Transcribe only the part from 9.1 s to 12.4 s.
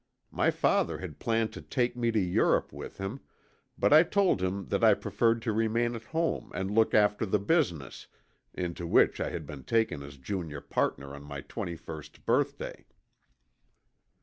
I had been taken as junior partner on my twenty first